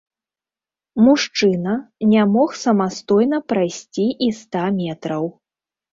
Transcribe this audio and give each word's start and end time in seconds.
Мужчына 1.07 1.75
не 2.13 2.21
мог 2.33 2.57
самастойна 2.63 3.37
прайсці 3.53 4.07
і 4.29 4.31
ста 4.39 4.63
метраў. 4.81 5.23